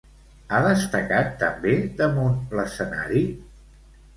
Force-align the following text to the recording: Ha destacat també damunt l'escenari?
Ha 0.55 0.61
destacat 0.67 1.29
també 1.43 1.75
damunt 2.01 2.41
l'escenari? 2.61 3.23